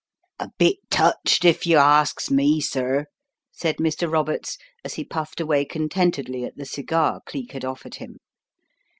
"A 0.39 0.49
bit 0.57 0.77
touched, 0.89 1.45
if 1.45 1.67
yer 1.67 1.77
asks 1.77 2.31
me, 2.31 2.59
sir," 2.59 3.05
said 3.51 3.77
Mr, 3.77 4.11
Roberts 4.11 4.57
as 4.83 4.95
he 4.95 5.03
puffed 5.03 5.39
away 5.39 5.63
contentedly 5.63 6.43
at 6.43 6.57
the 6.57 6.65
cigar 6.65 7.21
Cleek 7.27 7.51
had 7.51 7.63
offered 7.65 7.93
him. 7.97 8.17